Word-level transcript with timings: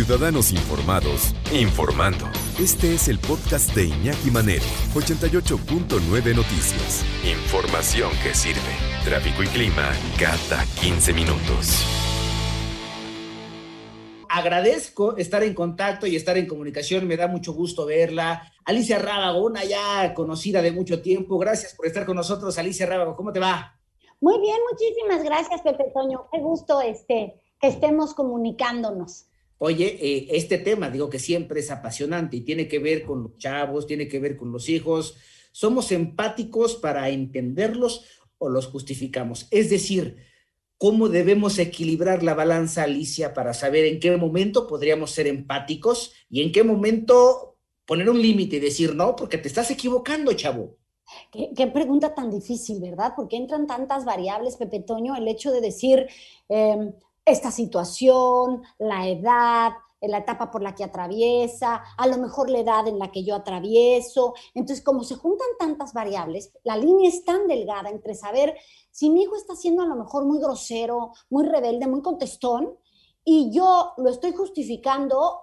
Ciudadanos 0.00 0.50
Informados, 0.50 1.34
informando. 1.52 2.24
Este 2.58 2.94
es 2.94 3.08
el 3.08 3.18
podcast 3.18 3.74
de 3.74 3.84
Iñaki 3.84 4.30
Manero, 4.30 4.64
88.9 4.94 6.34
Noticias. 6.34 7.04
Información 7.22 8.10
que 8.22 8.32
sirve. 8.32 8.72
Tráfico 9.04 9.42
y 9.42 9.46
clima 9.48 9.92
cada 10.18 10.64
15 10.80 11.12
minutos. 11.12 11.84
Agradezco 14.30 15.18
estar 15.18 15.42
en 15.42 15.52
contacto 15.52 16.06
y 16.06 16.16
estar 16.16 16.38
en 16.38 16.46
comunicación. 16.46 17.06
Me 17.06 17.18
da 17.18 17.28
mucho 17.28 17.52
gusto 17.52 17.84
verla. 17.84 18.50
Alicia 18.64 18.98
Rábago, 18.98 19.44
una 19.44 19.66
ya 19.66 20.14
conocida 20.14 20.62
de 20.62 20.72
mucho 20.72 21.02
tiempo. 21.02 21.36
Gracias 21.36 21.74
por 21.74 21.86
estar 21.86 22.06
con 22.06 22.16
nosotros, 22.16 22.56
Alicia 22.56 22.86
Rábago. 22.86 23.14
¿Cómo 23.16 23.34
te 23.34 23.40
va? 23.40 23.78
Muy 24.18 24.40
bien, 24.40 24.56
muchísimas 24.72 25.22
gracias, 25.22 25.60
Pepe 25.60 25.92
Toño. 25.92 26.26
Qué 26.32 26.38
gusto 26.40 26.80
este, 26.80 27.34
que 27.60 27.68
estemos 27.68 28.14
comunicándonos. 28.14 29.26
Oye, 29.62 29.98
eh, 30.00 30.28
este 30.30 30.56
tema, 30.56 30.88
digo 30.88 31.10
que 31.10 31.18
siempre 31.18 31.60
es 31.60 31.70
apasionante 31.70 32.38
y 32.38 32.40
tiene 32.40 32.66
que 32.66 32.78
ver 32.78 33.02
con 33.02 33.22
los 33.22 33.36
chavos, 33.36 33.86
tiene 33.86 34.08
que 34.08 34.18
ver 34.18 34.38
con 34.38 34.50
los 34.52 34.70
hijos. 34.70 35.18
¿Somos 35.52 35.92
empáticos 35.92 36.76
para 36.76 37.10
entenderlos 37.10 38.06
o 38.38 38.48
los 38.48 38.68
justificamos? 38.68 39.48
Es 39.50 39.68
decir, 39.68 40.16
¿cómo 40.78 41.10
debemos 41.10 41.58
equilibrar 41.58 42.22
la 42.22 42.32
balanza, 42.32 42.84
Alicia, 42.84 43.34
para 43.34 43.52
saber 43.52 43.84
en 43.84 44.00
qué 44.00 44.16
momento 44.16 44.66
podríamos 44.66 45.10
ser 45.10 45.26
empáticos 45.26 46.14
y 46.30 46.40
en 46.40 46.52
qué 46.52 46.64
momento 46.64 47.58
poner 47.84 48.08
un 48.08 48.22
límite 48.22 48.56
y 48.56 48.60
decir, 48.60 48.94
no, 48.94 49.14
porque 49.14 49.36
te 49.36 49.48
estás 49.48 49.70
equivocando, 49.70 50.32
chavo? 50.32 50.78
Qué, 51.30 51.66
pregunta 51.66 52.14
tan 52.14 52.30
difícil, 52.30 52.80
¿verdad? 52.80 53.12
Porque 53.14 53.36
entran 53.36 53.66
tantas 53.66 54.06
variables, 54.06 54.56
Pepe 54.56 54.80
Toño, 54.80 55.16
el 55.16 55.28
hecho 55.28 55.52
de 55.52 55.60
decir 55.60 56.06
em, 56.48 56.92
esta 57.24 57.50
situación, 57.50 58.62
la 58.78 59.08
edad, 59.08 59.72
la 60.00 60.18
etapa 60.18 60.50
por 60.50 60.62
la 60.62 60.74
que 60.74 60.84
atraviesa, 60.84 61.82
a 61.96 62.06
lo 62.06 62.16
mejor 62.18 62.50
la 62.50 62.60
edad 62.60 62.88
en 62.88 62.98
la 62.98 63.10
que 63.10 63.24
yo 63.24 63.34
atravieso. 63.34 64.34
Entonces, 64.54 64.84
como 64.84 65.04
se 65.04 65.16
juntan 65.16 65.48
tantas 65.58 65.92
variables, 65.92 66.52
la 66.64 66.76
línea 66.76 67.08
es 67.08 67.24
tan 67.24 67.46
delgada 67.46 67.90
entre 67.90 68.14
saber 68.14 68.56
si 68.90 69.10
mi 69.10 69.22
hijo 69.22 69.36
está 69.36 69.54
siendo 69.54 69.82
a 69.82 69.86
lo 69.86 69.96
mejor 69.96 70.24
muy 70.24 70.40
grosero, 70.40 71.12
muy 71.28 71.44
rebelde, 71.46 71.86
muy 71.86 72.02
contestón, 72.02 72.78
y 73.24 73.50
yo 73.52 73.92
lo 73.98 74.08
estoy 74.10 74.32
justificando 74.32 75.42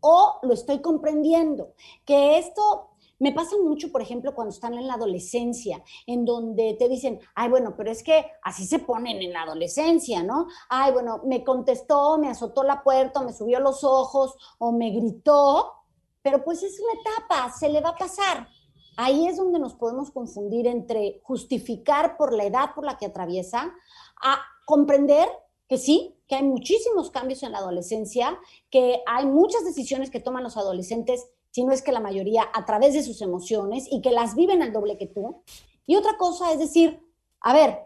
o 0.00 0.38
lo 0.42 0.54
estoy 0.54 0.80
comprendiendo. 0.80 1.74
Que 2.04 2.38
esto 2.38 2.91
me 3.22 3.30
pasa 3.30 3.54
mucho, 3.62 3.92
por 3.92 4.02
ejemplo, 4.02 4.34
cuando 4.34 4.52
están 4.52 4.74
en 4.74 4.88
la 4.88 4.94
adolescencia, 4.94 5.80
en 6.08 6.24
donde 6.24 6.74
te 6.76 6.88
dicen, 6.88 7.20
ay, 7.36 7.50
bueno, 7.50 7.74
pero 7.76 7.88
es 7.88 8.02
que 8.02 8.26
así 8.42 8.66
se 8.66 8.80
ponen 8.80 9.22
en 9.22 9.32
la 9.32 9.42
adolescencia, 9.42 10.24
¿no? 10.24 10.48
Ay, 10.68 10.92
bueno, 10.92 11.20
me 11.24 11.44
contestó, 11.44 12.18
me 12.18 12.28
azotó 12.28 12.64
la 12.64 12.82
puerta, 12.82 13.22
me 13.22 13.32
subió 13.32 13.60
los 13.60 13.84
ojos 13.84 14.34
o 14.58 14.72
me 14.72 14.90
gritó, 14.90 15.72
pero 16.20 16.42
pues 16.42 16.64
es 16.64 16.80
una 16.80 17.00
etapa, 17.00 17.52
se 17.52 17.68
le 17.68 17.80
va 17.80 17.90
a 17.90 17.96
pasar. 17.96 18.48
Ahí 18.96 19.28
es 19.28 19.36
donde 19.36 19.60
nos 19.60 19.74
podemos 19.74 20.10
confundir 20.10 20.66
entre 20.66 21.20
justificar 21.22 22.16
por 22.16 22.34
la 22.34 22.42
edad 22.42 22.74
por 22.74 22.84
la 22.84 22.98
que 22.98 23.06
atraviesa, 23.06 23.72
a 24.20 24.40
comprender 24.66 25.28
que 25.68 25.78
sí, 25.78 26.18
que 26.26 26.34
hay 26.34 26.42
muchísimos 26.42 27.12
cambios 27.12 27.44
en 27.44 27.52
la 27.52 27.58
adolescencia, 27.58 28.36
que 28.68 29.00
hay 29.06 29.26
muchas 29.26 29.64
decisiones 29.64 30.10
que 30.10 30.18
toman 30.18 30.42
los 30.42 30.56
adolescentes 30.56 31.28
si 31.52 31.64
no 31.64 31.72
es 31.72 31.82
que 31.82 31.92
la 31.92 32.00
mayoría, 32.00 32.48
a 32.52 32.64
través 32.64 32.94
de 32.94 33.02
sus 33.02 33.22
emociones 33.22 33.86
y 33.90 34.00
que 34.00 34.10
las 34.10 34.34
viven 34.34 34.62
al 34.62 34.72
doble 34.72 34.98
que 34.98 35.06
tú. 35.06 35.42
Y 35.86 35.96
otra 35.96 36.16
cosa 36.16 36.50
es 36.52 36.58
decir, 36.58 37.00
a 37.40 37.52
ver, 37.52 37.78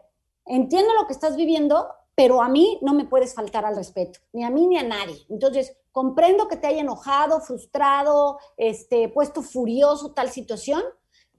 entiendo 0.46 0.94
lo 0.94 1.06
que 1.06 1.12
estás 1.12 1.36
viviendo, 1.36 1.88
pero 2.14 2.42
a 2.42 2.48
mí 2.48 2.78
no 2.80 2.94
me 2.94 3.04
puedes 3.04 3.34
faltar 3.34 3.66
al 3.66 3.76
respeto, 3.76 4.20
ni 4.32 4.44
a 4.44 4.50
mí 4.50 4.66
ni 4.66 4.78
a 4.78 4.82
nadie. 4.82 5.26
Entonces, 5.28 5.76
comprendo 5.92 6.48
que 6.48 6.56
te 6.56 6.68
haya 6.68 6.80
enojado, 6.80 7.40
frustrado, 7.40 8.38
este, 8.56 9.08
puesto 9.08 9.42
furioso 9.42 10.12
tal 10.12 10.30
situación, 10.30 10.82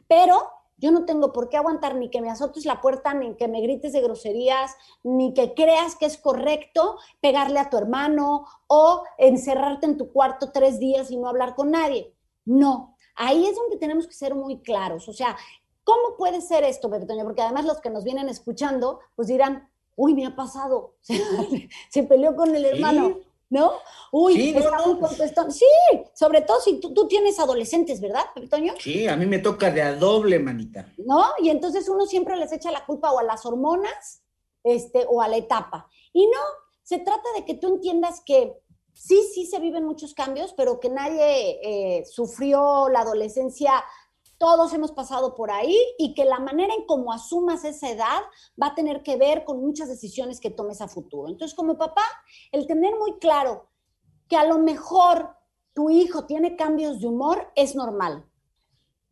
pero 0.07 0.51
yo 0.77 0.91
no 0.91 1.05
tengo 1.05 1.33
por 1.33 1.49
qué 1.49 1.57
aguantar 1.57 1.95
ni 1.95 2.09
que 2.09 2.21
me 2.21 2.29
azotes 2.29 2.65
la 2.65 2.81
puerta, 2.81 3.13
ni 3.13 3.35
que 3.35 3.47
me 3.47 3.61
grites 3.61 3.93
de 3.93 4.01
groserías, 4.01 4.75
ni 5.03 5.33
que 5.33 5.53
creas 5.55 5.95
que 5.95 6.05
es 6.05 6.17
correcto 6.17 6.97
pegarle 7.19 7.59
a 7.59 7.69
tu 7.69 7.77
hermano 7.77 8.45
o 8.67 9.03
encerrarte 9.17 9.87
en 9.87 9.97
tu 9.97 10.11
cuarto 10.11 10.51
tres 10.51 10.77
días 10.79 11.09
y 11.09 11.17
no 11.17 11.27
hablar 11.27 11.55
con 11.55 11.71
nadie. 11.71 12.13
No, 12.47 12.95
ahí 13.15 13.45
es 13.45 13.55
donde 13.55 13.77
tenemos 13.77 14.07
que 14.07 14.13
ser 14.13 14.33
muy 14.33 14.61
claros. 14.61 15.07
O 15.09 15.13
sea, 15.13 15.35
¿cómo 15.83 16.15
puede 16.17 16.41
ser 16.41 16.63
esto, 16.63 16.89
Pepe 16.89 17.05
Porque 17.23 17.41
además 17.41 17.65
los 17.65 17.81
que 17.81 17.89
nos 17.89 18.03
vienen 18.03 18.29
escuchando, 18.29 19.01
pues 19.15 19.27
dirán, 19.27 19.69
uy, 19.95 20.13
me 20.13 20.25
ha 20.25 20.35
pasado, 20.35 20.95
se 21.89 22.03
peleó 22.03 22.35
con 22.35 22.55
el 22.55 22.65
hermano. 22.65 23.17
¿no? 23.49 23.71
Uy, 24.11 24.33
sí, 24.33 24.55
está 24.55 24.77
muy 24.85 25.53
Sí, 25.53 25.65
sobre 26.13 26.41
todo 26.41 26.59
si 26.59 26.79
tú, 26.79 27.07
tienes 27.07 27.39
adolescentes, 27.39 28.01
¿verdad, 28.01 28.23
Pepe 28.33 28.47
Toño? 28.47 28.73
Sí, 28.79 29.07
a 29.07 29.15
mí 29.15 29.25
me 29.25 29.39
toca 29.39 29.71
de 29.71 29.81
a 29.81 29.95
doble, 29.95 30.39
manita. 30.39 30.91
¿No? 30.97 31.23
Y 31.41 31.49
entonces 31.49 31.87
uno 31.87 32.05
siempre 32.05 32.35
les 32.35 32.51
echa 32.51 32.71
la 32.71 32.85
culpa 32.85 33.11
o 33.11 33.19
a 33.19 33.23
las 33.23 33.45
hormonas 33.45 34.21
este, 34.63 35.05
o 35.09 35.21
a 35.21 35.27
la 35.27 35.37
etapa. 35.37 35.89
Y 36.11 36.25
no, 36.25 36.39
se 36.83 36.99
trata 36.99 37.29
de 37.35 37.45
que 37.45 37.53
tú 37.53 37.67
entiendas 37.67 38.21
que 38.25 38.53
sí, 38.97 39.21
sí 39.33 39.45
se 39.45 39.59
viven 39.59 39.85
muchos 39.85 40.13
cambios, 40.13 40.53
pero 40.53 40.79
que 40.79 40.89
nadie 40.89 41.59
eh, 41.61 42.05
sufrió 42.05 42.89
la 42.89 43.01
adolescencia, 43.01 43.83
todos 44.37 44.73
hemos 44.73 44.91
pasado 44.91 45.35
por 45.35 45.51
ahí 45.51 45.77
y 45.97 46.13
que 46.13 46.25
la 46.25 46.39
manera 46.39 46.73
en 46.73 46.85
cómo 46.85 47.11
asumas 47.11 47.63
esa 47.63 47.89
edad 47.89 48.21
va 48.61 48.67
a 48.67 48.75
tener 48.75 49.01
que 49.03 49.17
ver 49.17 49.45
con 49.45 49.59
muchas 49.59 49.87
decisiones 49.87 50.39
que 50.39 50.51
tomes 50.51 50.81
a 50.81 50.87
futuro. 50.87 51.29
Entonces, 51.29 51.55
como 51.55 51.77
papá, 51.77 52.03
el 52.51 52.67
tener 52.67 52.95
muy 52.97 53.17
claro 53.19 53.67
que 54.27 54.37
a 54.37 54.45
lo 54.45 54.59
mejor 54.59 55.35
tu 55.73 55.89
hijo 55.89 56.25
tiene 56.25 56.55
cambios 56.55 56.99
de 56.99 57.07
humor 57.07 57.51
es 57.55 57.75
normal, 57.75 58.25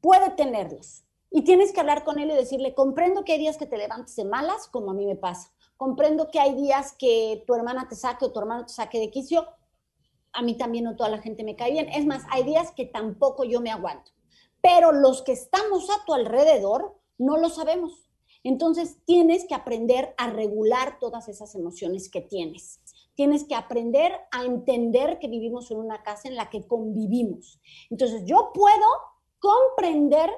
puede 0.02 0.30
tenerlos. 0.32 1.04
Y 1.32 1.44
tienes 1.44 1.74
que 1.74 1.80
hablar 1.80 2.04
con 2.04 2.18
él 2.20 2.32
y 2.32 2.36
decirle, 2.36 2.74
comprendo 2.74 3.26
que 3.26 3.34
hay 3.34 3.40
días 3.40 3.58
que 3.58 3.66
te 3.66 3.78
levantes 3.78 4.16
de 4.16 4.26
malas, 4.26 4.68
como 4.68 4.92
a 4.92 4.94
mí 4.94 5.06
me 5.06 5.16
pasa. 5.16 5.52
Comprendo 5.76 6.32
que 6.32 6.40
hay 6.40 6.56
días 6.56 6.96
que 6.98 7.44
tu 7.46 7.56
hermana 7.56 7.90
te 7.90 7.96
saque 7.96 8.26
o 8.26 8.32
tu 8.32 8.40
hermano 8.40 8.66
te 8.66 8.74
saque 8.74 9.00
de 9.00 9.12
quicio, 9.12 9.46
a 10.36 10.42
mí 10.42 10.58
también 10.58 10.84
no 10.84 10.96
toda 10.96 11.10
la 11.10 11.22
gente 11.22 11.44
me 11.44 11.56
cae 11.56 11.72
bien. 11.72 11.90
Es 11.90 12.06
más, 12.06 12.24
hay 12.30 12.44
días 12.44 12.72
que 12.72 12.86
tampoco 12.86 13.46
yo 13.46 13.62
me 13.62 13.72
aguanto. 13.72 14.12
Pero 14.62 14.92
los 14.92 15.22
que 15.22 15.32
estamos 15.32 15.90
a 15.90 16.06
tu 16.06 16.14
alrededor 16.14 17.00
no 17.18 17.38
lo 17.38 17.50
sabemos. 17.50 18.10
Entonces 18.44 18.98
tienes 19.06 19.46
que 19.48 19.56
aprender 19.56 20.14
a 20.18 20.30
regular 20.30 21.00
todas 21.00 21.30
esas 21.30 21.56
emociones 21.56 22.10
que 22.10 22.22
tienes. 22.22 22.80
Tienes 23.16 23.46
que 23.46 23.56
aprender 23.56 24.12
a 24.32 24.44
entender 24.44 25.20
que 25.20 25.30
vivimos 25.30 25.72
en 25.72 25.78
una 25.78 26.04
casa 26.04 26.28
en 26.28 26.36
la 26.36 26.50
que 26.50 26.68
convivimos. 26.68 27.60
Entonces 27.90 28.24
yo 28.26 28.52
puedo 28.54 28.86
comprender 29.40 30.30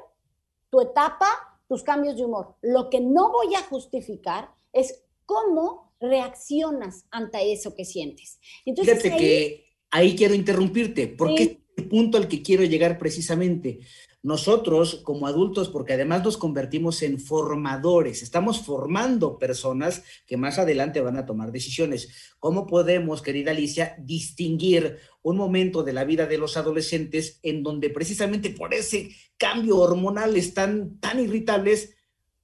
tu 0.70 0.80
etapa, 0.80 1.28
tus 1.68 1.84
cambios 1.84 2.16
de 2.16 2.26
humor. 2.26 2.56
Lo 2.62 2.90
que 2.90 3.02
no 3.02 3.32
voy 3.32 3.56
a 3.56 3.64
justificar 3.64 4.54
es 4.72 5.04
cómo 5.26 5.94
reaccionas 6.00 7.06
ante 7.12 7.52
eso 7.52 7.76
que 7.76 7.84
sientes. 7.84 8.40
Entonces, 8.66 9.02
Fíjate 9.02 9.18
que 9.18 9.67
ahí 9.98 10.16
quiero 10.16 10.36
interrumpirte, 10.36 11.08
porque 11.08 11.44
es 11.44 11.58
el 11.76 11.90
punto 11.90 12.18
al 12.18 12.28
que 12.28 12.44
quiero 12.44 12.64
llegar 12.64 13.00
precisamente. 13.00 13.80
Nosotros 14.22 15.02
como 15.04 15.26
adultos, 15.26 15.70
porque 15.70 15.94
además 15.94 16.24
nos 16.24 16.38
convertimos 16.38 17.02
en 17.02 17.20
formadores, 17.20 18.22
estamos 18.22 18.60
formando 18.62 19.40
personas 19.40 20.04
que 20.28 20.38
más 20.38 20.60
adelante 20.60 21.02
van 21.02 21.18
a 21.18 21.26
tomar 21.26 21.52
decisiones. 21.52 22.36
¿Cómo 22.40 22.68
podemos, 22.68 23.24
querida 23.24 23.52
Alicia, 23.52 23.96
distinguir 24.00 25.00
un 25.24 25.38
momento 25.38 25.82
de 25.82 25.94
la 25.94 26.04
vida 26.04 26.28
de 26.28 26.38
los 26.38 26.58
adolescentes 26.58 27.40
en 27.42 27.64
donde 27.64 27.90
precisamente 27.90 28.52
por 28.52 28.76
ese 28.76 29.10
cambio 29.38 29.78
hormonal 29.78 30.36
están 30.36 31.00
tan 31.00 31.20
irritables 31.20 31.96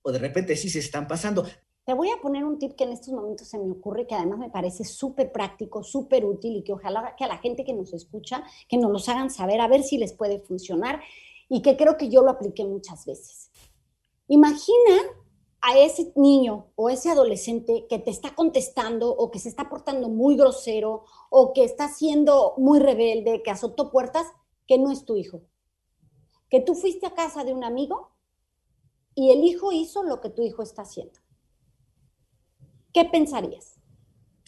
o 0.01 0.11
de 0.11 0.19
repente 0.19 0.55
sí 0.55 0.69
se 0.69 0.79
están 0.79 1.07
pasando? 1.07 1.47
Te 1.85 1.93
voy 1.93 2.09
a 2.11 2.21
poner 2.21 2.45
un 2.45 2.59
tip 2.59 2.75
que 2.75 2.85
en 2.85 2.93
estos 2.93 3.13
momentos 3.13 3.47
se 3.49 3.57
me 3.57 3.69
ocurre, 3.69 4.07
que 4.07 4.15
además 4.15 4.39
me 4.39 4.49
parece 4.49 4.85
súper 4.85 5.33
práctico, 5.33 5.83
súper 5.83 6.23
útil 6.23 6.55
y 6.55 6.63
que 6.63 6.71
ojalá 6.71 7.13
que 7.17 7.25
a 7.25 7.27
la 7.27 7.39
gente 7.39 7.65
que 7.65 7.73
nos 7.73 7.91
escucha, 7.93 8.43
que 8.69 8.77
nos 8.77 8.89
los 8.89 9.09
hagan 9.09 9.29
saber, 9.29 9.59
a 9.59 9.67
ver 9.67 9.83
si 9.83 9.97
les 9.97 10.13
puede 10.13 10.39
funcionar 10.39 11.01
y 11.49 11.61
que 11.61 11.75
creo 11.75 11.97
que 11.97 12.07
yo 12.07 12.21
lo 12.21 12.31
apliqué 12.31 12.63
muchas 12.63 13.05
veces. 13.05 13.51
Imagina 14.29 14.95
a 15.59 15.77
ese 15.77 16.13
niño 16.15 16.67
o 16.75 16.89
ese 16.89 17.09
adolescente 17.09 17.85
que 17.89 17.99
te 17.99 18.11
está 18.11 18.33
contestando 18.33 19.09
o 19.09 19.29
que 19.29 19.39
se 19.39 19.49
está 19.49 19.69
portando 19.69 20.07
muy 20.07 20.37
grosero 20.37 21.03
o 21.29 21.51
que 21.51 21.65
está 21.65 21.89
siendo 21.89 22.53
muy 22.57 22.79
rebelde, 22.79 23.41
que 23.43 23.51
azotó 23.51 23.91
puertas, 23.91 24.25
que 24.67 24.77
no 24.77 24.89
es 24.89 25.03
tu 25.03 25.17
hijo. 25.17 25.41
Que 26.49 26.61
tú 26.61 26.75
fuiste 26.75 27.07
a 27.07 27.13
casa 27.13 27.43
de 27.43 27.53
un 27.53 27.65
amigo 27.65 28.11
y 29.15 29.31
el 29.31 29.43
hijo 29.43 29.73
hizo 29.73 30.03
lo 30.03 30.21
que 30.21 30.29
tu 30.29 30.43
hijo 30.43 30.63
está 30.63 30.83
haciendo. 30.83 31.22
¿Qué 32.93 33.05
pensarías? 33.05 33.75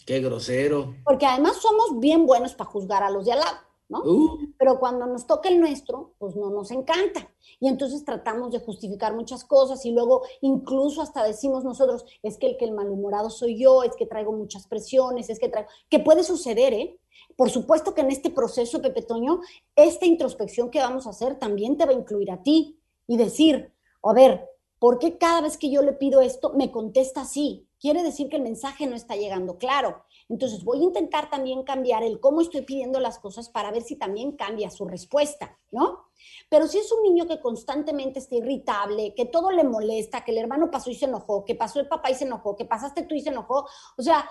Qué 0.06 0.20
grosero. 0.20 0.94
Porque 1.04 1.26
además 1.26 1.56
somos 1.56 1.98
bien 1.98 2.26
buenos 2.26 2.54
para 2.54 2.70
juzgar 2.70 3.02
a 3.02 3.10
los 3.10 3.24
de 3.24 3.32
al 3.32 3.40
lado. 3.40 3.56
¿no? 3.88 4.02
Uh. 4.02 4.38
Pero 4.58 4.78
cuando 4.78 5.06
nos 5.06 5.26
toca 5.26 5.48
el 5.48 5.60
nuestro, 5.60 6.14
pues 6.18 6.34
no 6.36 6.50
nos 6.50 6.70
encanta. 6.70 7.30
Y 7.60 7.68
entonces 7.68 8.04
tratamos 8.04 8.52
de 8.52 8.60
justificar 8.60 9.14
muchas 9.14 9.44
cosas 9.44 9.84
y 9.86 9.92
luego 9.92 10.22
incluso 10.40 11.02
hasta 11.02 11.24
decimos 11.24 11.64
nosotros, 11.64 12.04
es 12.22 12.36
que 12.36 12.48
el 12.48 12.56
que 12.56 12.64
el 12.64 12.72
malhumorado 12.72 13.30
soy 13.30 13.58
yo, 13.58 13.82
es 13.82 13.94
que 13.96 14.06
traigo 14.06 14.32
muchas 14.32 14.66
presiones, 14.66 15.30
es 15.30 15.38
que 15.38 15.48
traigo, 15.48 15.68
que 15.88 16.00
puede 16.00 16.24
suceder, 16.24 16.72
¿eh? 16.74 16.98
Por 17.36 17.50
supuesto 17.50 17.94
que 17.94 18.00
en 18.00 18.10
este 18.10 18.30
proceso, 18.30 18.80
Pepe 18.80 19.02
Toño, 19.02 19.40
esta 19.74 20.06
introspección 20.06 20.70
que 20.70 20.78
vamos 20.78 21.06
a 21.06 21.10
hacer 21.10 21.38
también 21.38 21.76
te 21.76 21.84
va 21.84 21.92
a 21.92 21.94
incluir 21.94 22.30
a 22.30 22.42
ti 22.42 22.78
y 23.06 23.16
decir, 23.16 23.72
a 24.02 24.12
ver, 24.12 24.48
¿por 24.78 24.98
qué 24.98 25.18
cada 25.18 25.42
vez 25.42 25.56
que 25.56 25.70
yo 25.70 25.82
le 25.82 25.92
pido 25.92 26.20
esto 26.20 26.52
me 26.54 26.70
contesta 26.70 27.22
así? 27.22 27.66
Quiere 27.86 28.02
decir 28.02 28.28
que 28.28 28.34
el 28.34 28.42
mensaje 28.42 28.84
no 28.88 28.96
está 28.96 29.14
llegando 29.14 29.58
claro. 29.58 30.02
Entonces 30.28 30.64
voy 30.64 30.80
a 30.80 30.82
intentar 30.82 31.30
también 31.30 31.62
cambiar 31.62 32.02
el 32.02 32.18
cómo 32.18 32.40
estoy 32.40 32.62
pidiendo 32.62 32.98
las 32.98 33.20
cosas 33.20 33.48
para 33.48 33.70
ver 33.70 33.82
si 33.82 33.94
también 33.94 34.32
cambia 34.32 34.70
su 34.70 34.86
respuesta, 34.86 35.56
¿no? 35.70 36.08
Pero 36.48 36.66
si 36.66 36.78
es 36.78 36.90
un 36.90 37.04
niño 37.04 37.28
que 37.28 37.40
constantemente 37.40 38.18
está 38.18 38.34
irritable, 38.34 39.14
que 39.14 39.26
todo 39.26 39.52
le 39.52 39.62
molesta, 39.62 40.24
que 40.24 40.32
el 40.32 40.38
hermano 40.38 40.68
pasó 40.68 40.90
y 40.90 40.96
se 40.96 41.04
enojó, 41.04 41.44
que 41.44 41.54
pasó 41.54 41.78
el 41.78 41.86
papá 41.86 42.10
y 42.10 42.16
se 42.16 42.24
enojó, 42.24 42.56
que 42.56 42.64
pasaste 42.64 43.04
tú 43.04 43.14
y 43.14 43.20
se 43.20 43.28
enojó, 43.28 43.68
o 43.96 44.02
sea, 44.02 44.28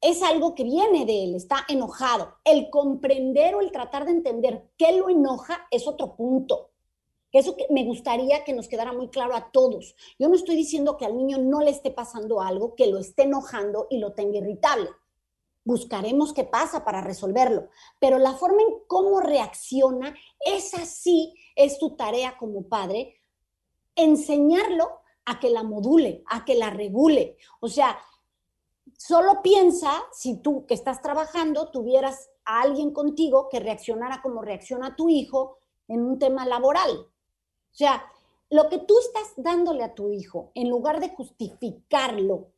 es 0.00 0.20
algo 0.24 0.56
que 0.56 0.64
viene 0.64 1.06
de 1.06 1.22
él, 1.22 1.36
está 1.36 1.64
enojado. 1.68 2.38
El 2.42 2.70
comprender 2.70 3.54
o 3.54 3.60
el 3.60 3.70
tratar 3.70 4.04
de 4.04 4.10
entender 4.10 4.68
qué 4.76 4.96
lo 4.96 5.08
enoja 5.08 5.68
es 5.70 5.86
otro 5.86 6.16
punto. 6.16 6.69
Eso 7.32 7.56
me 7.70 7.84
gustaría 7.84 8.44
que 8.44 8.52
nos 8.52 8.68
quedara 8.68 8.92
muy 8.92 9.08
claro 9.08 9.34
a 9.34 9.50
todos. 9.50 9.94
Yo 10.18 10.28
no 10.28 10.34
estoy 10.34 10.56
diciendo 10.56 10.96
que 10.96 11.06
al 11.06 11.16
niño 11.16 11.38
no 11.38 11.60
le 11.60 11.70
esté 11.70 11.90
pasando 11.90 12.40
algo, 12.40 12.74
que 12.74 12.86
lo 12.86 12.98
esté 12.98 13.22
enojando 13.22 13.86
y 13.90 13.98
lo 13.98 14.12
tenga 14.12 14.38
irritable. 14.38 14.90
Buscaremos 15.64 16.32
qué 16.32 16.44
pasa 16.44 16.84
para 16.84 17.02
resolverlo. 17.02 17.68
Pero 17.98 18.18
la 18.18 18.34
forma 18.34 18.62
en 18.62 18.80
cómo 18.86 19.20
reacciona, 19.20 20.14
esa 20.40 20.84
sí 20.86 21.34
es 21.54 21.78
tu 21.78 21.96
tarea 21.96 22.36
como 22.38 22.68
padre, 22.68 23.20
enseñarlo 23.94 25.00
a 25.24 25.38
que 25.38 25.50
la 25.50 25.62
module, 25.62 26.24
a 26.26 26.44
que 26.44 26.54
la 26.54 26.70
regule. 26.70 27.36
O 27.60 27.68
sea, 27.68 27.98
Solo 29.02 29.40
piensa 29.42 29.92
si 30.12 30.42
tú 30.42 30.66
que 30.66 30.74
estás 30.74 31.00
trabajando 31.00 31.70
tuvieras 31.70 32.30
a 32.44 32.60
alguien 32.60 32.92
contigo 32.92 33.48
que 33.48 33.58
reaccionara 33.58 34.20
como 34.20 34.42
reacciona 34.42 34.94
tu 34.94 35.08
hijo 35.08 35.58
en 35.88 36.02
un 36.02 36.18
tema 36.18 36.44
laboral. 36.46 37.06
O 37.72 37.74
sea, 37.74 38.04
lo 38.50 38.68
que 38.68 38.78
tú 38.78 38.94
estás 38.98 39.32
dándole 39.36 39.84
a 39.84 39.94
tu 39.94 40.10
hijo, 40.10 40.50
en 40.54 40.68
lugar 40.68 41.00
de 41.00 41.10
justificarlo, 41.10 42.48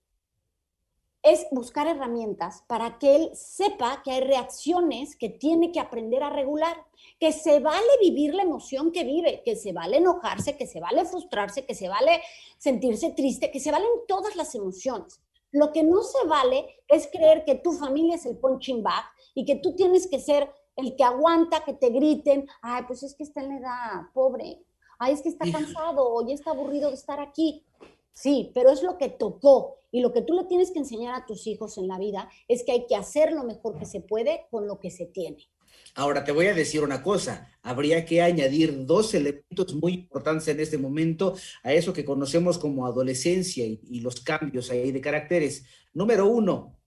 es 1.22 1.46
buscar 1.52 1.86
herramientas 1.86 2.64
para 2.66 2.98
que 2.98 3.14
él 3.14 3.30
sepa 3.34 4.02
que 4.02 4.10
hay 4.10 4.22
reacciones 4.22 5.14
que 5.16 5.28
tiene 5.28 5.70
que 5.70 5.78
aprender 5.78 6.22
a 6.22 6.30
regular, 6.30 6.76
que 7.20 7.30
se 7.30 7.60
vale 7.60 7.86
vivir 8.00 8.34
la 8.34 8.42
emoción 8.42 8.90
que 8.90 9.04
vive, 9.04 9.42
que 9.44 9.54
se 9.54 9.72
vale 9.72 9.98
enojarse, 9.98 10.56
que 10.56 10.66
se 10.66 10.80
vale 10.80 11.04
frustrarse, 11.04 11.64
que 11.64 11.76
se 11.76 11.88
vale 11.88 12.22
sentirse 12.58 13.10
triste, 13.10 13.52
que 13.52 13.60
se 13.60 13.70
valen 13.70 13.88
todas 14.08 14.34
las 14.34 14.54
emociones. 14.56 15.20
Lo 15.52 15.72
que 15.72 15.84
no 15.84 16.02
se 16.02 16.26
vale 16.26 16.66
es 16.88 17.06
creer 17.06 17.44
que 17.44 17.54
tu 17.54 17.72
familia 17.72 18.16
es 18.16 18.26
el 18.26 18.38
punching 18.38 18.82
bag 18.82 19.04
y 19.34 19.44
que 19.44 19.56
tú 19.56 19.76
tienes 19.76 20.08
que 20.08 20.18
ser 20.18 20.50
el 20.74 20.96
que 20.96 21.04
aguanta 21.04 21.64
que 21.64 21.74
te 21.74 21.90
griten, 21.90 22.48
ay, 22.62 22.82
pues 22.86 23.02
es 23.02 23.14
que 23.14 23.22
está 23.22 23.42
en 23.42 23.48
la 23.50 23.58
edad, 23.58 24.02
pobre, 24.12 24.64
ay, 25.02 25.14
es 25.14 25.22
que 25.22 25.28
está 25.28 25.50
cansado 25.50 26.08
o 26.08 26.26
ya 26.26 26.34
está 26.34 26.50
aburrido 26.50 26.88
de 26.88 26.94
estar 26.94 27.20
aquí. 27.20 27.64
Sí, 28.12 28.50
pero 28.54 28.70
es 28.70 28.82
lo 28.82 28.98
que 28.98 29.08
tocó 29.08 29.78
y 29.90 30.00
lo 30.00 30.12
que 30.12 30.22
tú 30.22 30.34
le 30.34 30.44
tienes 30.44 30.70
que 30.70 30.78
enseñar 30.78 31.14
a 31.14 31.26
tus 31.26 31.46
hijos 31.46 31.78
en 31.78 31.88
la 31.88 31.98
vida 31.98 32.28
es 32.46 32.62
que 32.62 32.72
hay 32.72 32.86
que 32.86 32.96
hacer 32.96 33.32
lo 33.32 33.44
mejor 33.44 33.78
que 33.78 33.86
se 33.86 34.00
puede 34.00 34.46
con 34.50 34.66
lo 34.66 34.78
que 34.78 34.90
se 34.90 35.06
tiene. 35.06 35.48
Ahora 35.94 36.24
te 36.24 36.32
voy 36.32 36.46
a 36.46 36.54
decir 36.54 36.82
una 36.82 37.02
cosa, 37.02 37.50
habría 37.62 38.04
que 38.04 38.22
añadir 38.22 38.86
dos 38.86 39.12
elementos 39.14 39.74
muy 39.74 39.94
importantes 39.94 40.48
en 40.48 40.60
este 40.60 40.78
momento 40.78 41.34
a 41.62 41.72
eso 41.72 41.92
que 41.92 42.04
conocemos 42.04 42.58
como 42.58 42.86
adolescencia 42.86 43.64
y, 43.66 44.00
los 44.00 44.20
cambios 44.20 44.70
ahí 44.70 44.92
de 44.92 45.00
caracteres. 45.00 45.64
Número 45.92 46.26
uno, 46.26 46.78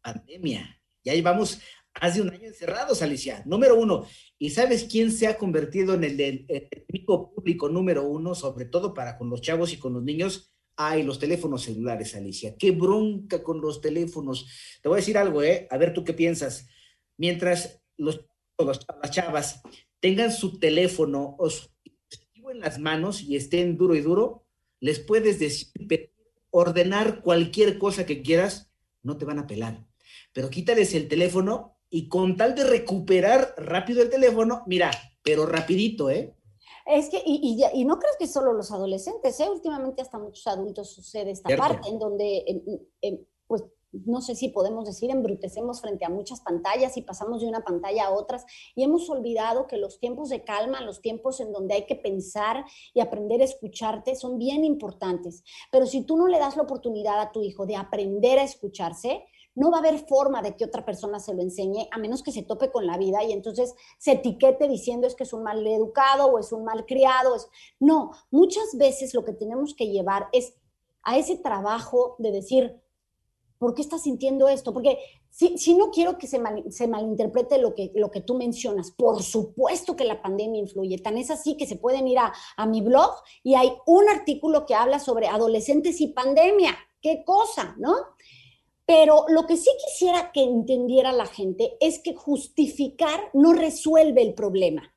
pandemia. 0.00 0.80
Ya 1.04 1.14
llevamos 1.14 1.60
hace 1.94 2.20
un 2.20 2.30
año 2.30 2.48
encerrados, 2.48 3.02
Alicia. 3.02 3.42
Número 3.46 3.78
uno. 3.78 4.06
¿Y 4.38 4.50
sabes 4.50 4.84
quién 4.84 5.12
se 5.12 5.26
ha 5.26 5.38
convertido 5.38 5.94
en 5.94 6.04
el, 6.04 6.20
enemigo 6.20 7.32
público 7.34 7.68
número 7.68 8.04
uno, 8.04 8.34
sobre 8.34 8.64
todo 8.64 8.94
para 8.94 9.16
con 9.16 9.30
los 9.30 9.40
chavos 9.40 9.72
y 9.72 9.76
con 9.76 9.94
los 9.94 10.02
niños? 10.02 10.52
Ay, 10.76 11.02
los 11.02 11.18
teléfonos 11.18 11.62
celulares, 11.62 12.14
Alicia. 12.14 12.56
Qué 12.58 12.70
bronca 12.70 13.42
con 13.42 13.60
los 13.60 13.80
teléfonos. 13.80 14.78
Te 14.82 14.88
voy 14.88 14.96
a 14.96 15.00
decir 15.00 15.18
algo, 15.18 15.42
¿eh? 15.42 15.68
A 15.70 15.76
ver 15.76 15.92
tú 15.92 16.02
qué 16.04 16.14
piensas. 16.14 16.66
Mientras 17.16 17.82
los 17.96 18.26
las 18.58 19.10
chavas 19.10 19.62
tengan 20.00 20.32
su 20.32 20.58
teléfono 20.58 21.36
o 21.38 21.50
su 21.50 21.68
dispositivo 21.84 22.50
en 22.50 22.60
las 22.60 22.78
manos 22.78 23.22
y 23.22 23.36
estén 23.36 23.76
duro 23.76 23.94
y 23.94 24.00
duro, 24.00 24.46
les 24.80 24.98
puedes 24.98 25.38
decir, 25.38 26.12
ordenar 26.50 27.22
cualquier 27.22 27.78
cosa 27.78 28.04
que 28.06 28.22
quieras, 28.22 28.70
no 29.02 29.16
te 29.16 29.24
van 29.24 29.38
a 29.38 29.46
pelar. 29.46 29.86
Pero 30.32 30.50
quítales 30.50 30.94
el 30.94 31.08
teléfono 31.08 31.78
y 31.94 32.08
con 32.08 32.38
tal 32.38 32.54
de 32.54 32.64
recuperar 32.64 33.54
rápido 33.58 34.02
el 34.02 34.08
teléfono, 34.08 34.62
mira, 34.66 34.90
pero 35.22 35.44
rapidito, 35.44 36.08
¿eh? 36.08 36.34
Es 36.86 37.10
que, 37.10 37.22
y, 37.24 37.62
y, 37.74 37.84
no 37.84 37.98
crees 37.98 38.16
que 38.18 38.26
solo 38.26 38.54
los 38.54 38.72
adolescentes, 38.72 39.38
¿eh? 39.38 39.48
últimamente 39.48 40.00
hasta 40.00 40.18
muchos 40.18 40.46
adultos 40.46 40.90
sucede 40.90 41.30
esta 41.30 41.54
parte 41.54 41.90
en 41.90 41.98
donde, 41.98 42.82
pues, 43.46 43.64
no 43.92 44.22
sé 44.22 44.34
si 44.34 44.48
podemos 44.48 44.86
decir, 44.86 45.10
embrutecemos 45.10 45.82
frente 45.82 46.06
a 46.06 46.08
muchas 46.08 46.40
pantallas 46.40 46.96
y 46.96 47.02
pasamos 47.02 47.42
de 47.42 47.48
una 47.48 47.62
pantalla 47.62 48.06
a 48.06 48.10
otras 48.10 48.46
y 48.74 48.84
hemos 48.84 49.10
olvidado 49.10 49.66
que 49.66 49.76
los 49.76 50.00
tiempos 50.00 50.30
de 50.30 50.44
calma, 50.44 50.80
los 50.80 51.02
tiempos 51.02 51.40
en 51.40 51.52
donde 51.52 51.74
hay 51.74 51.84
que 51.84 51.94
pensar 51.94 52.64
y 52.94 53.00
aprender 53.00 53.42
a 53.42 53.44
escucharte 53.44 54.16
son 54.16 54.38
bien 54.38 54.64
importantes. 54.64 55.44
Pero 55.70 55.84
si 55.84 56.04
tú 56.04 56.16
no 56.16 56.26
le 56.26 56.38
das 56.38 56.56
la 56.56 56.62
oportunidad 56.62 57.20
a 57.20 57.32
tu 57.32 57.42
hijo 57.42 57.66
de 57.66 57.76
aprender 57.76 58.38
a 58.38 58.44
escucharse, 58.44 59.26
no 59.54 59.70
va 59.70 59.78
a 59.78 59.80
haber 59.80 60.06
forma 60.06 60.42
de 60.42 60.56
que 60.56 60.64
otra 60.64 60.84
persona 60.84 61.20
se 61.20 61.34
lo 61.34 61.42
enseñe 61.42 61.88
a 61.90 61.98
menos 61.98 62.22
que 62.22 62.32
se 62.32 62.42
tope 62.42 62.70
con 62.70 62.86
la 62.86 62.96
vida 62.96 63.22
y 63.22 63.32
entonces 63.32 63.74
se 63.98 64.12
etiquete 64.12 64.68
diciendo 64.68 65.06
es 65.06 65.14
que 65.14 65.24
es 65.24 65.32
un 65.32 65.42
mal 65.42 65.66
educado 65.66 66.26
o 66.26 66.38
es 66.38 66.52
un 66.52 66.64
mal 66.64 66.86
criado. 66.86 67.34
Es... 67.34 67.48
No, 67.78 68.12
muchas 68.30 68.76
veces 68.76 69.14
lo 69.14 69.24
que 69.24 69.32
tenemos 69.32 69.74
que 69.74 69.88
llevar 69.88 70.28
es 70.32 70.54
a 71.02 71.18
ese 71.18 71.36
trabajo 71.36 72.16
de 72.18 72.32
decir, 72.32 72.80
¿por 73.58 73.74
qué 73.74 73.82
estás 73.82 74.02
sintiendo 74.02 74.48
esto? 74.48 74.72
Porque 74.72 74.98
si, 75.30 75.56
si 75.58 75.74
no 75.74 75.90
quiero 75.90 76.18
que 76.18 76.26
se, 76.26 76.40
se, 76.70 76.88
malinterprete 76.88 77.58
lo 77.58 77.74
que, 77.74 77.92
lo 77.94 78.10
que 78.10 78.20
tú 78.20 78.34
mencionas, 78.34 78.90
por 78.90 79.22
supuesto 79.22 79.96
que 79.96 80.04
la 80.04 80.22
pandemia 80.22 80.60
influye, 80.60 80.98
tan 80.98 81.16
es 81.16 81.30
así 81.30 81.56
que 81.56 81.66
se 81.66 81.76
pueden 81.76 82.08
ir 82.08 82.18
a, 82.18 82.32
a 82.56 82.66
mi 82.66 82.80
blog 82.80 83.12
y 83.42 83.54
hay 83.54 83.72
un 83.86 84.08
artículo 84.08 84.66
que 84.66 84.74
habla 84.74 84.98
sobre 84.98 85.28
adolescentes 85.28 86.00
y 86.00 86.08
pandemia, 86.08 86.76
qué 87.00 87.24
cosa, 87.24 87.74
¿no? 87.78 87.94
Pero 88.94 89.24
lo 89.28 89.46
que 89.46 89.56
sí 89.56 89.70
quisiera 89.82 90.32
que 90.32 90.42
entendiera 90.42 91.12
la 91.12 91.24
gente 91.24 91.78
es 91.80 91.98
que 92.00 92.14
justificar 92.14 93.30
no 93.32 93.54
resuelve 93.54 94.20
el 94.20 94.34
problema. 94.34 94.94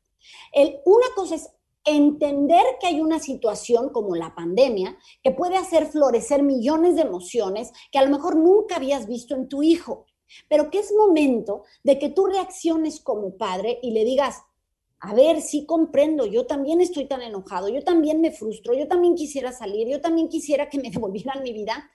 El, 0.52 0.82
una 0.84 1.08
cosa 1.16 1.36
es 1.36 1.50
entender 1.86 2.66
que 2.82 2.88
hay 2.88 3.00
una 3.00 3.20
situación 3.20 3.92
como 3.92 4.18
la 4.18 4.36
pandemia 4.36 4.98
que 5.24 5.32
puede 5.32 5.56
hacer 5.56 5.86
florecer 5.86 6.44
millones 6.44 6.98
de 6.98 7.04
emociones 7.04 7.72
que 7.90 7.98
a 7.98 8.04
lo 8.04 8.12
mejor 8.12 8.36
nunca 8.36 8.76
habías 8.76 9.08
visto 9.08 9.34
en 9.34 9.48
tu 9.48 9.64
hijo, 9.64 10.08
pero 10.50 10.70
que 10.70 10.80
es 10.80 10.92
momento 10.92 11.64
de 11.86 11.98
que 11.98 12.10
tú 12.10 12.26
reacciones 12.26 13.00
como 13.00 13.38
padre 13.38 13.80
y 13.82 13.92
le 13.92 14.04
digas, 14.04 14.42
a 15.00 15.14
ver, 15.14 15.42
sí 15.42 15.66
comprendo, 15.66 16.26
yo 16.26 16.46
también 16.46 16.82
estoy 16.82 17.06
tan 17.06 17.22
enojado, 17.22 17.70
yo 17.70 17.82
también 17.82 18.20
me 18.20 18.32
frustro, 18.32 18.74
yo 18.74 18.90
también 18.90 19.16
quisiera 19.16 19.54
salir, 19.54 19.88
yo 19.88 20.02
también 20.02 20.28
quisiera 20.28 20.68
que 20.68 20.80
me 20.80 20.90
devolvieran 20.92 21.44
mi 21.44 21.54
vida, 21.54 21.90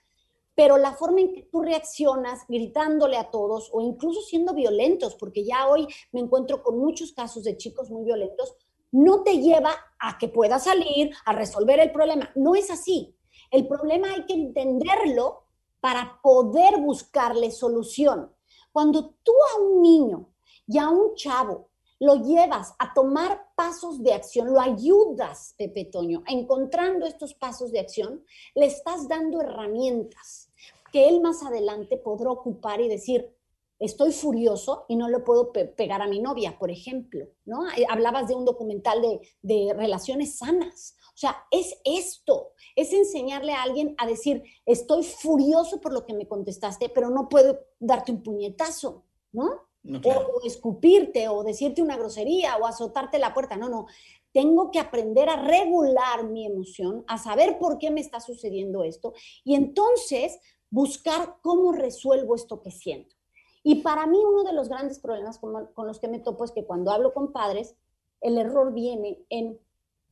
pero 0.55 0.77
la 0.77 0.93
forma 0.93 1.21
en 1.21 1.33
que 1.33 1.43
tú 1.43 1.61
reaccionas 1.61 2.41
gritándole 2.47 3.17
a 3.17 3.29
todos 3.29 3.69
o 3.73 3.81
incluso 3.81 4.21
siendo 4.21 4.53
violentos, 4.53 5.15
porque 5.15 5.43
ya 5.43 5.67
hoy 5.67 5.87
me 6.11 6.19
encuentro 6.19 6.61
con 6.61 6.77
muchos 6.77 7.13
casos 7.13 7.43
de 7.43 7.57
chicos 7.57 7.89
muy 7.89 8.03
violentos, 8.03 8.55
no 8.91 9.23
te 9.23 9.39
lleva 9.39 9.73
a 9.99 10.17
que 10.17 10.27
puedas 10.27 10.65
salir 10.65 11.11
a 11.25 11.33
resolver 11.33 11.79
el 11.79 11.91
problema. 11.91 12.29
No 12.35 12.55
es 12.55 12.69
así. 12.69 13.15
El 13.49 13.67
problema 13.67 14.11
hay 14.11 14.25
que 14.25 14.33
entenderlo 14.33 15.45
para 15.79 16.19
poder 16.21 16.79
buscarle 16.79 17.51
solución. 17.51 18.31
Cuando 18.71 19.15
tú 19.23 19.31
a 19.53 19.61
un 19.61 19.81
niño 19.81 20.29
y 20.67 20.77
a 20.77 20.89
un 20.89 21.15
chavo 21.15 21.70
lo 22.01 22.15
llevas 22.15 22.73
a 22.79 22.95
tomar 22.95 23.51
pasos 23.55 24.01
de 24.01 24.13
acción, 24.13 24.51
lo 24.51 24.59
ayudas, 24.59 25.53
Pepe 25.55 25.85
Toño, 25.85 26.23
encontrando 26.25 27.05
estos 27.05 27.35
pasos 27.35 27.71
de 27.71 27.79
acción, 27.79 28.25
le 28.55 28.65
estás 28.65 29.07
dando 29.07 29.39
herramientas 29.39 30.49
que 30.91 31.07
él 31.07 31.21
más 31.21 31.43
adelante 31.43 31.97
podrá 31.97 32.31
ocupar 32.31 32.81
y 32.81 32.89
decir, 32.89 33.31
estoy 33.77 34.13
furioso 34.13 34.85
y 34.89 34.95
no 34.95 35.09
le 35.09 35.19
puedo 35.19 35.51
pegar 35.51 36.01
a 36.01 36.07
mi 36.07 36.19
novia, 36.19 36.57
por 36.57 36.71
ejemplo, 36.71 37.27
¿no? 37.45 37.69
Eh, 37.69 37.85
hablabas 37.87 38.27
de 38.27 38.33
un 38.33 38.45
documental 38.45 38.99
de, 38.99 39.21
de, 39.43 39.73
relaciones 39.75 40.39
sanas. 40.39 40.95
O 41.13 41.17
sea, 41.17 41.45
es 41.51 41.79
esto, 41.85 42.53
es 42.75 42.93
enseñarle 42.93 43.53
a 43.53 43.61
alguien 43.61 43.93
a 43.99 44.07
decir, 44.07 44.43
estoy 44.65 45.03
furioso 45.03 45.79
por 45.79 45.93
lo 45.93 46.03
que 46.07 46.15
me 46.15 46.27
contestaste, 46.27 46.89
pero 46.89 47.11
no 47.11 47.29
puedo 47.29 47.59
darte 47.79 48.11
un 48.11 48.23
puñetazo, 48.23 49.03
¿no? 49.31 49.70
O, 49.83 50.41
escupirte, 50.45 51.27
o 51.27 51.43
decirte 51.43 51.81
una 51.81 51.97
grosería, 51.97 52.57
o 52.57 52.65
azotarte 52.65 53.19
la 53.19 53.33
puerta. 53.33 53.57
No, 53.57 53.69
no. 53.69 53.87
Tengo 54.31 54.71
que 54.71 54.79
aprender 54.79 55.29
a 55.29 55.41
regular 55.41 56.25
mi 56.25 56.45
emoción, 56.45 57.03
a 57.07 57.17
saber 57.17 57.59
por 57.59 57.77
qué 57.77 57.91
me 57.91 58.01
está 58.01 58.19
sucediendo 58.19 58.83
esto, 58.83 59.13
y 59.43 59.55
entonces 59.55 60.39
buscar 60.69 61.37
cómo 61.41 61.73
resuelvo 61.73 62.35
esto 62.35 62.61
que 62.61 62.71
siento. 62.71 63.15
Y 63.63 63.81
para 63.81 64.07
mí 64.07 64.17
uno 64.17 64.43
de 64.43 64.53
los 64.53 64.69
grandes 64.69 64.99
problemas 64.99 65.37
con, 65.37 65.67
con 65.73 65.85
los 65.85 65.99
que 65.99 66.07
me 66.07 66.19
topo 66.19 66.45
es 66.45 66.51
que 66.51 66.65
cuando 66.65 66.91
hablo 66.91 67.13
con 67.13 67.31
padres, 67.31 67.75
el 68.21 68.37
error 68.37 68.73
viene 68.73 69.23
en 69.29 69.59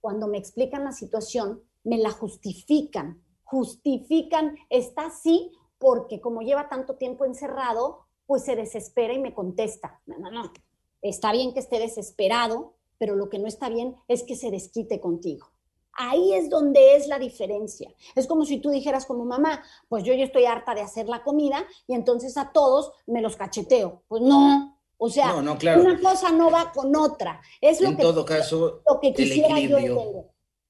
cuando 0.02 0.28
me 0.28 0.38
explican 0.38 0.84
la 0.84 0.92
situación, 0.92 1.64
me 1.84 1.98
la 1.98 2.12
justifican, 2.12 3.24
justifican, 3.44 4.58
está 4.70 5.08
así 5.08 5.52
porque 5.78 6.20
como 6.20 6.42
lleva 6.42 6.70
tanto 6.70 6.96
tiempo 6.96 7.26
encerrado, 7.26 8.06
pues 8.30 8.46
se 8.46 8.56
desespera 8.56 9.12
y 9.12 9.18
me 9.18 9.34
contesta. 9.34 10.00
No, 10.06 10.20
no, 10.20 10.30
no. 10.30 10.54
Está 11.02 11.32
bien 11.32 11.52
que 11.52 11.60
esté 11.60 11.80
desesperado, 11.80 12.76
pero 13.00 13.16
lo 13.16 13.28
que 13.28 13.40
no 13.40 13.48
está 13.48 13.70
bien 13.70 13.96
es 14.08 14.22
que 14.22 14.36
se 14.36 14.52
desquite 14.52 15.00
contigo. 15.00 15.48
Ahí 15.94 16.36
es 16.36 16.48
donde 16.48 16.96
es 16.96 17.08
la 17.08 17.18
diferencia. 17.18 17.92
Es 18.16 18.28
como 18.28 18.46
si 18.46 18.60
tú 18.60 18.70
dijeras 18.70 19.08
como 19.08 19.26
mamá, 19.26 19.64
pues 19.88 20.04
yo 20.04 20.14
ya 20.14 20.26
estoy 20.26 20.46
harta 20.46 20.76
de 20.76 20.82
hacer 20.82 21.10
la 21.10 21.24
comida 21.24 21.66
y 21.88 21.96
entonces 21.96 22.38
a 22.38 22.52
todos 22.52 22.92
me 23.08 23.20
los 23.20 23.36
cacheteo. 23.36 24.04
Pues 24.08 24.22
no, 24.22 24.80
o 25.00 25.10
sea, 25.10 25.36
una 25.36 26.00
cosa 26.00 26.32
no 26.32 26.52
va 26.52 26.72
con 26.72 26.96
otra. 26.96 27.42
Es 27.60 27.82
lo 27.82 27.90
en 27.90 27.98
que, 27.98 28.04
todo 28.04 28.26
caso, 28.26 28.84
lo 28.88 29.00
que 29.00 29.12
quisiera 29.12 29.60
yo 29.60 29.80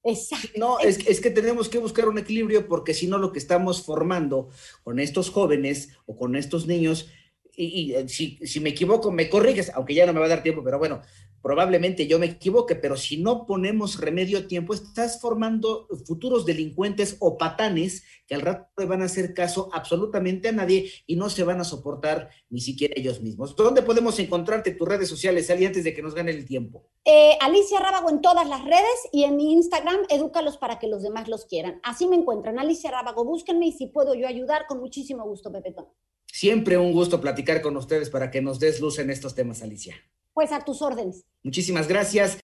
Exacto. 0.02 0.48
No, 0.56 0.78
es, 0.78 1.06
es, 1.06 1.20
que 1.20 1.30
tenemos 1.30 1.68
que 1.68 1.76
buscar 1.76 2.08
un 2.08 2.16
equilibrio 2.16 2.66
porque 2.66 2.94
si 2.94 3.06
no 3.06 3.18
lo 3.18 3.32
que 3.32 3.38
estamos 3.38 3.84
formando 3.84 4.48
con 4.82 4.98
estos 4.98 5.28
jóvenes 5.28 5.90
o 6.06 6.16
con 6.16 6.36
estos 6.36 6.66
niños 6.66 7.10
y, 7.56 7.94
eh, 7.94 8.08
si, 8.08 8.60
me 8.60 8.70
equivoco, 8.70 9.10
me 9.10 9.28
corriges, 9.28 9.70
aunque 9.74 9.94
ya 9.94 10.06
no 10.06 10.12
me 10.12 10.20
va 10.20 10.26
a 10.26 10.30
dar 10.30 10.42
tiempo, 10.42 10.62
pero 10.62 10.78
bueno, 10.78 11.02
probablemente 11.42 12.06
yo 12.06 12.18
me 12.18 12.26
equivoque, 12.26 12.74
pero 12.74 12.96
si 12.96 13.16
no 13.16 13.46
ponemos 13.46 13.98
remedio 13.98 14.38
a 14.38 14.46
tiempo, 14.46 14.74
estás 14.74 15.20
formando 15.20 15.86
futuros 16.06 16.44
delincuentes 16.44 17.16
o 17.20 17.38
patanes 17.38 18.04
que 18.26 18.34
al 18.34 18.42
rato 18.42 18.68
le 18.76 18.86
van 18.86 19.02
a 19.02 19.06
hacer 19.06 19.34
caso 19.34 19.70
absolutamente 19.72 20.48
a 20.48 20.52
nadie 20.52 20.90
y 21.06 21.16
no 21.16 21.30
se 21.30 21.44
van 21.44 21.60
a 21.60 21.64
soportar 21.64 22.30
ni 22.50 22.60
siquiera 22.60 22.94
ellos 22.96 23.20
mismos. 23.20 23.56
¿Dónde 23.56 23.82
podemos 23.82 24.18
encontrarte 24.18 24.72
tus 24.72 24.88
redes 24.88 25.08
sociales, 25.08 25.50
Ali, 25.50 25.66
antes 25.66 25.84
de 25.84 25.94
que 25.94 26.02
nos 26.02 26.14
gane 26.14 26.30
el 26.30 26.44
tiempo? 26.44 26.86
Eh, 27.04 27.36
Alicia 27.40 27.80
Rábago 27.80 28.10
en 28.10 28.20
todas 28.20 28.46
las 28.48 28.64
redes 28.64 29.08
y 29.12 29.24
en 29.24 29.36
mi 29.36 29.52
Instagram, 29.52 30.00
edúcalos 30.10 30.58
para 30.58 30.78
que 30.78 30.88
los 30.88 31.02
demás 31.02 31.28
los 31.28 31.46
quieran. 31.46 31.80
Así 31.82 32.06
me 32.06 32.16
encuentran, 32.16 32.58
Alicia 32.58 32.90
Rábago, 32.90 33.24
búsquenme 33.24 33.66
y 33.66 33.72
si 33.72 33.86
puedo 33.86 34.14
yo 34.14 34.28
ayudar, 34.28 34.66
con 34.66 34.78
muchísimo 34.78 35.24
gusto, 35.24 35.50
Pepetón. 35.50 35.86
Siempre 36.32 36.78
un 36.78 36.92
gusto 36.92 37.20
platicar 37.20 37.60
con 37.60 37.76
ustedes 37.76 38.10
para 38.10 38.30
que 38.30 38.40
nos 38.40 38.58
des 38.60 38.80
luz 38.80 38.98
en 38.98 39.10
estos 39.10 39.34
temas, 39.34 39.62
Alicia. 39.62 39.96
Pues 40.32 40.52
a 40.52 40.64
tus 40.64 40.80
órdenes. 40.80 41.24
Muchísimas 41.42 41.88
gracias. 41.88 42.38